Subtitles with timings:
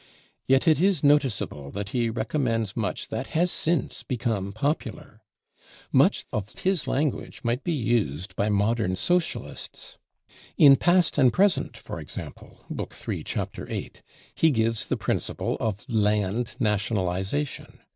[0.47, 5.21] Yet it is noticeable that he recommends much that has since become popular.
[5.91, 9.99] Much of his language might be used by modern Socialists.
[10.57, 14.01] In 'Past and Present,' for example (Book iii., Chapter 8),
[14.33, 17.77] he gives the principle of "land nationalization."